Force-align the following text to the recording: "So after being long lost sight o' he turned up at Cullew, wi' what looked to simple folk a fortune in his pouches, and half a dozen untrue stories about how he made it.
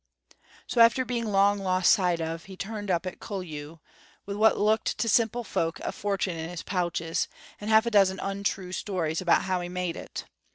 "So 0.65 0.81
after 0.81 1.05
being 1.05 1.25
long 1.27 1.59
lost 1.59 1.91
sight 1.91 2.19
o' 2.21 2.37
he 2.37 2.57
turned 2.57 2.89
up 2.89 3.05
at 3.05 3.19
Cullew, 3.19 3.77
wi' 4.25 4.33
what 4.33 4.57
looked 4.57 4.97
to 4.97 5.07
simple 5.07 5.43
folk 5.43 5.79
a 5.81 5.91
fortune 5.91 6.37
in 6.39 6.49
his 6.49 6.63
pouches, 6.63 7.27
and 7.59 7.69
half 7.69 7.85
a 7.85 7.91
dozen 7.91 8.19
untrue 8.19 8.71
stories 8.71 9.21
about 9.21 9.43
how 9.43 9.61
he 9.61 9.69
made 9.69 9.95
it. 9.95 10.25